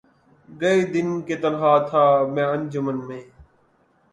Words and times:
گئے 0.49 0.79
دن 0.93 1.07
کہ 1.27 1.35
تنہا 1.41 1.73
تھا 1.89 2.03
میں 2.33 2.45
انجمن 2.45 2.97
میں 3.07 3.21